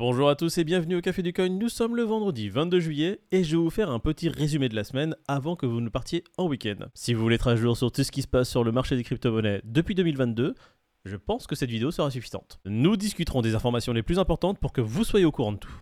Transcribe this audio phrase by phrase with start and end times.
[0.00, 1.50] Bonjour à tous et bienvenue au Café du Coin.
[1.50, 4.74] Nous sommes le vendredi 22 juillet et je vais vous faire un petit résumé de
[4.74, 6.86] la semaine avant que vous ne partiez en week-end.
[6.94, 8.96] Si vous voulez être à jour sur tout ce qui se passe sur le marché
[8.96, 10.54] des crypto-monnaies depuis 2022,
[11.04, 12.60] je pense que cette vidéo sera suffisante.
[12.64, 15.80] Nous discuterons des informations les plus importantes pour que vous soyez au courant de tout.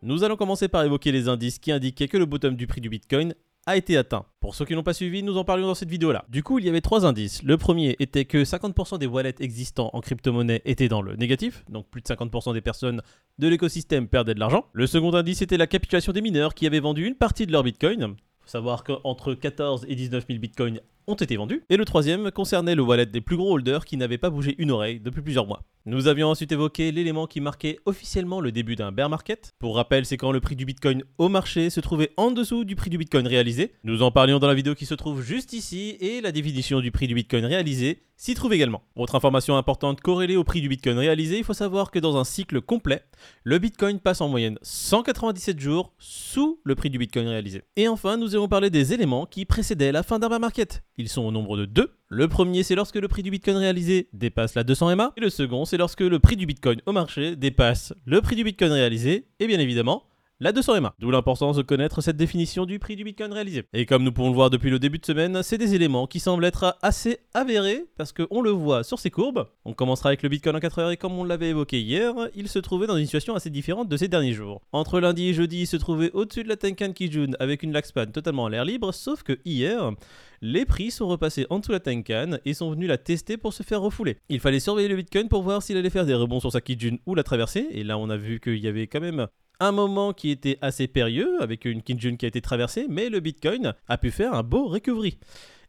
[0.00, 2.88] Nous allons commencer par évoquer les indices qui indiquaient que le bottom du prix du
[2.88, 3.34] Bitcoin
[3.66, 4.24] a été atteint.
[4.40, 6.24] Pour ceux qui n'ont pas suivi, nous en parlions dans cette vidéo-là.
[6.28, 7.42] Du coup, il y avait trois indices.
[7.42, 11.88] Le premier était que 50% des wallets existants en crypto-monnaie étaient dans le négatif, donc
[11.88, 13.02] plus de 50% des personnes
[13.38, 14.66] de l'écosystème perdaient de l'argent.
[14.72, 17.62] Le second indice était la capitulation des mineurs qui avaient vendu une partie de leur
[17.62, 18.16] Bitcoin.
[18.40, 21.62] Faut savoir qu'entre 14 et 19 000 bitcoins ont été vendus.
[21.70, 24.72] Et le troisième concernait le wallet des plus gros holders qui n'avaient pas bougé une
[24.72, 25.62] oreille depuis plusieurs mois.
[25.84, 29.52] Nous avions ensuite évoqué l'élément qui marquait officiellement le début d'un bear market.
[29.58, 32.76] Pour rappel, c'est quand le prix du bitcoin au marché se trouvait en dessous du
[32.76, 33.72] prix du bitcoin réalisé.
[33.82, 36.92] Nous en parlions dans la vidéo qui se trouve juste ici et la définition du
[36.92, 38.82] prix du bitcoin réalisé s'y trouve également.
[38.94, 42.22] Autre information importante corrélée au prix du bitcoin réalisé, il faut savoir que dans un
[42.22, 43.02] cycle complet,
[43.42, 47.62] le bitcoin passe en moyenne 197 jours sous le prix du bitcoin réalisé.
[47.74, 50.84] Et enfin, nous avons parlé des éléments qui précédaient la fin d'un bear market.
[50.96, 51.90] Ils sont au nombre de deux.
[52.14, 55.14] Le premier, c'est lorsque le prix du Bitcoin réalisé dépasse la 200 MA.
[55.16, 58.44] Et le second, c'est lorsque le prix du Bitcoin au marché dépasse le prix du
[58.44, 59.28] Bitcoin réalisé.
[59.40, 60.04] Et bien évidemment,
[60.42, 60.92] la 200 MA.
[60.98, 63.62] D'où l'importance de connaître cette définition du prix du Bitcoin réalisé.
[63.72, 66.18] Et comme nous pouvons le voir depuis le début de semaine, c'est des éléments qui
[66.18, 69.46] semblent être assez avérés parce qu'on le voit sur ces courbes.
[69.64, 72.48] On commencera avec le Bitcoin en 4 heures et comme on l'avait évoqué hier, il
[72.48, 74.62] se trouvait dans une situation assez différente de ces derniers jours.
[74.72, 78.06] Entre lundi et jeudi, il se trouvait au-dessus de la Tenkan Kijun avec une Laxpan
[78.06, 79.92] totalement à l'air libre, sauf que hier,
[80.40, 83.52] les prix sont repassés en dessous de la Tenkan et sont venus la tester pour
[83.52, 84.16] se faire refouler.
[84.28, 86.96] Il fallait surveiller le Bitcoin pour voir s'il allait faire des rebonds sur sa Kijun
[87.06, 89.28] ou la traverser, et là on a vu qu'il y avait quand même
[89.60, 93.20] un moment qui était assez périlleux avec une Kijun qui a été traversée, mais le
[93.20, 95.18] Bitcoin a pu faire un beau recovery.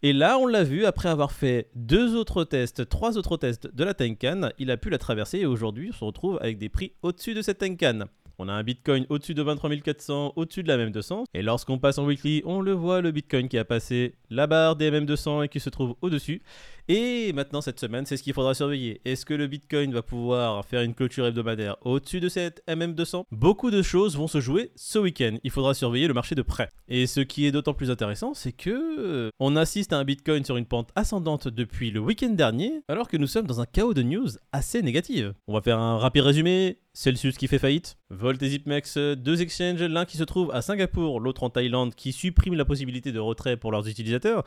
[0.02, 3.84] Et là, on l'a vu, après avoir fait deux autres tests, trois autres tests de
[3.86, 6.92] la Tenkan, il a pu la traverser et aujourd'hui, on se retrouve avec des prix
[7.04, 8.06] au-dessus de cette Tenkan.
[8.40, 11.26] On a un Bitcoin au-dessus de 23 400, au-dessus de la MM200.
[11.34, 14.76] Et lorsqu'on passe en weekly, on le voit, le Bitcoin qui a passé la barre
[14.76, 16.42] des MM200 et qui se trouve au-dessus.
[16.90, 19.00] Et maintenant, cette semaine, c'est ce qu'il faudra surveiller.
[19.06, 23.72] Est-ce que le Bitcoin va pouvoir faire une clôture hebdomadaire au-dessus de cette MM200 Beaucoup
[23.72, 25.38] de choses vont se jouer ce week-end.
[25.44, 26.70] Il faudra surveiller le marché de près.
[26.90, 28.70] Et ce qui est d'autant plus intéressant, c'est que
[29.00, 33.08] euh, on assiste à un Bitcoin sur une pente ascendante depuis le week-end dernier, alors
[33.08, 35.34] que nous sommes dans un chaos de news assez négative.
[35.48, 36.80] On va faire un rapide résumé.
[36.94, 41.20] Celsius qui fait faillite, Volt et Zipmex, deux exchanges, l'un qui se trouve à Singapour,
[41.20, 44.44] l'autre en Thaïlande, qui supprime la possibilité de retrait pour leurs utilisateurs.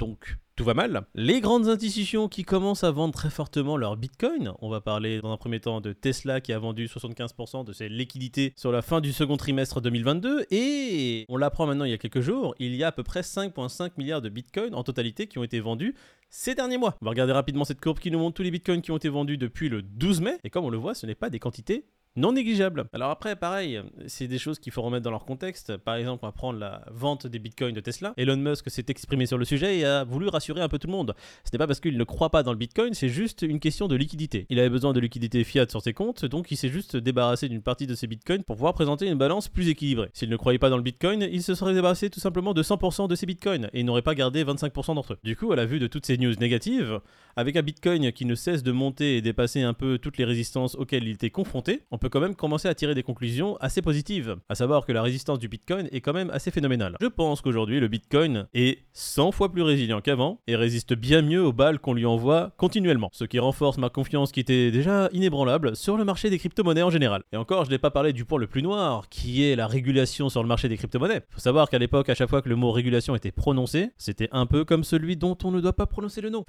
[0.00, 1.02] Donc tout va mal.
[1.14, 5.30] Les grandes institutions qui commencent à vendre très fortement leur Bitcoin, on va parler dans
[5.30, 9.02] un premier temps de Tesla qui a vendu 75% de ses liquidités sur la fin
[9.02, 12.82] du second trimestre 2022 et on l'apprend maintenant il y a quelques jours, il y
[12.82, 15.94] a à peu près 5,5 milliards de Bitcoin en totalité qui ont été vendus
[16.30, 16.96] ces derniers mois.
[17.02, 19.10] On va regarder rapidement cette courbe qui nous montre tous les bitcoins qui ont été
[19.10, 20.38] vendus depuis le 12 mai.
[20.44, 21.84] Et comme on le voit, ce n'est pas des quantités
[22.16, 22.84] non négligeable.
[22.92, 25.76] Alors après, pareil, c'est des choses qu'il faut remettre dans leur contexte.
[25.76, 28.14] Par exemple, on va prendre la vente des bitcoins de Tesla.
[28.16, 30.92] Elon Musk s'est exprimé sur le sujet et a voulu rassurer un peu tout le
[30.92, 31.14] monde.
[31.44, 33.88] Ce n'est pas parce qu'il ne croit pas dans le bitcoin, c'est juste une question
[33.88, 34.46] de liquidité.
[34.50, 37.62] Il avait besoin de liquidité fiat sur ses comptes, donc il s'est juste débarrassé d'une
[37.62, 40.10] partie de ses bitcoins pour pouvoir présenter une balance plus équilibrée.
[40.12, 43.08] S'il ne croyait pas dans le bitcoin, il se serait débarrassé tout simplement de 100%
[43.08, 45.18] de ses bitcoins et n'aurait pas gardé 25% d'entre eux.
[45.22, 47.00] Du coup, à la vue de toutes ces news négatives,
[47.36, 50.74] avec un bitcoin qui ne cesse de monter et dépasser un peu toutes les résistances
[50.74, 54.36] auxquelles il était confronté, on peut quand même commencer à tirer des conclusions assez positives,
[54.48, 56.96] à savoir que la résistance du Bitcoin est quand même assez phénoménale.
[57.00, 61.44] Je pense qu'aujourd'hui le Bitcoin est 100 fois plus résilient qu'avant et résiste bien mieux
[61.44, 65.76] aux balles qu'on lui envoie continuellement, ce qui renforce ma confiance qui était déjà inébranlable
[65.76, 67.22] sur le marché des crypto-monnaies en général.
[67.32, 70.28] Et encore, je n'ai pas parlé du point le plus noir, qui est la régulation
[70.28, 71.20] sur le marché des crypto-monnaies.
[71.30, 74.46] Faut savoir qu'à l'époque, à chaque fois que le mot régulation était prononcé, c'était un
[74.46, 76.44] peu comme celui dont on ne doit pas prononcer le nom.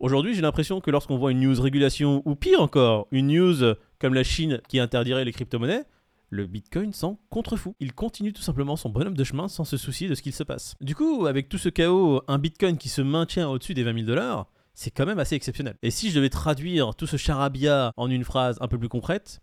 [0.00, 4.14] Aujourd'hui, j'ai l'impression que lorsqu'on voit une news régulation, ou pire encore, une news comme
[4.14, 5.84] la Chine qui interdirait les crypto-monnaies,
[6.30, 7.74] le Bitcoin s'en contrefou.
[7.80, 10.44] Il continue tout simplement son bonhomme de chemin sans se soucier de ce qu'il se
[10.44, 10.76] passe.
[10.80, 14.06] Du coup, avec tout ce chaos, un Bitcoin qui se maintient au-dessus des 20 000
[14.06, 15.74] dollars, c'est quand même assez exceptionnel.
[15.82, 19.40] Et si je devais traduire tout ce charabia en une phrase un peu plus concrète,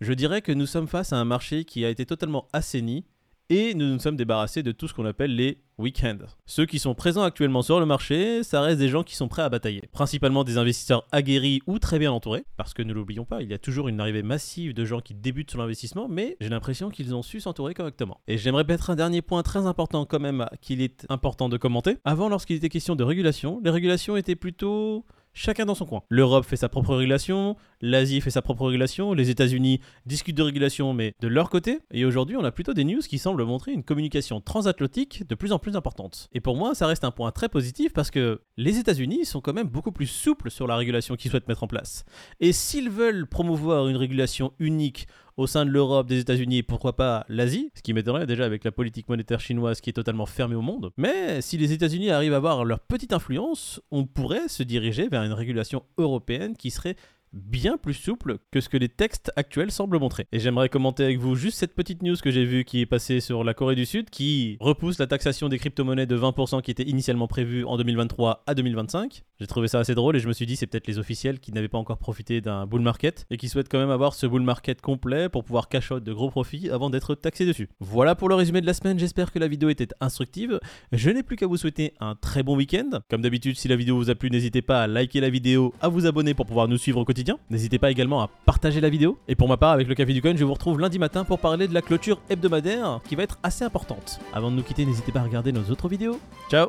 [0.00, 3.04] je dirais que nous sommes face à un marché qui a été totalement assaini
[3.50, 6.18] et nous nous sommes débarrassés de tout ce qu'on appelle les week-ends.
[6.46, 9.42] Ceux qui sont présents actuellement sur le marché, ça reste des gens qui sont prêts
[9.42, 9.82] à batailler.
[9.92, 13.54] Principalement des investisseurs aguerris ou très bien entourés, parce que ne l'oublions pas, il y
[13.54, 17.14] a toujours une arrivée massive de gens qui débutent sur l'investissement, mais j'ai l'impression qu'ils
[17.14, 18.20] ont su s'entourer correctement.
[18.28, 21.98] Et j'aimerais mettre un dernier point très important quand même qu'il est important de commenter.
[22.04, 26.02] Avant, lorsqu'il était question de régulation, les régulations étaient plutôt chacun dans son coin.
[26.08, 30.92] L'Europe fait sa propre régulation, l'Asie fait sa propre régulation, les États-Unis discutent de régulation
[30.94, 31.80] mais de leur côté.
[31.90, 35.52] Et aujourd'hui, on a plutôt des news qui semblent montrer une communication transatlantique de plus
[35.52, 36.28] en plus importante.
[36.32, 39.52] Et pour moi, ça reste un point très positif parce que les États-Unis sont quand
[39.52, 42.04] même beaucoup plus souples sur la régulation qu'ils souhaitent mettre en place.
[42.40, 45.06] Et s'ils veulent promouvoir une régulation unique
[45.36, 48.64] au sein de l'Europe, des États-Unis et pourquoi pas l'Asie, ce qui m'étonnerait déjà avec
[48.64, 50.92] la politique monétaire chinoise qui est totalement fermée au monde.
[50.96, 55.22] Mais si les États-Unis arrivent à avoir leur petite influence, on pourrait se diriger vers
[55.22, 56.96] une régulation européenne qui serait
[57.32, 60.26] bien plus souple que ce que les textes actuels semblent montrer.
[60.32, 63.20] Et j'aimerais commenter avec vous juste cette petite news que j'ai vue qui est passée
[63.20, 66.82] sur la Corée du Sud qui repousse la taxation des crypto-monnaies de 20% qui était
[66.82, 69.22] initialement prévue en 2023 à 2025.
[69.42, 71.50] J'ai trouvé ça assez drôle et je me suis dit c'est peut-être les officiels qui
[71.50, 74.42] n'avaient pas encore profité d'un bull market et qui souhaitent quand même avoir ce bull
[74.42, 77.68] market complet pour pouvoir cash out de gros profits avant d'être taxés dessus.
[77.80, 80.60] Voilà pour le résumé de la semaine, j'espère que la vidéo était instructive.
[80.92, 83.00] Je n'ai plus qu'à vous souhaiter un très bon week-end.
[83.10, 85.88] Comme d'habitude, si la vidéo vous a plu, n'hésitez pas à liker la vidéo, à
[85.88, 87.36] vous abonner pour pouvoir nous suivre au quotidien.
[87.50, 89.18] N'hésitez pas également à partager la vidéo.
[89.26, 91.40] Et pour ma part, avec le Café du Coin, je vous retrouve lundi matin pour
[91.40, 94.20] parler de la clôture hebdomadaire qui va être assez importante.
[94.32, 96.20] Avant de nous quitter, n'hésitez pas à regarder nos autres vidéos.
[96.48, 96.68] Ciao